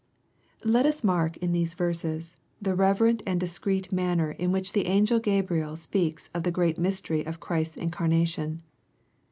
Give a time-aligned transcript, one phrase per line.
[0.63, 5.19] Let us mark, in these verses, the reverent and discreet manner in which the angel
[5.19, 8.63] Gabriel speaks of the great mystery of Ghrisfs incarnation.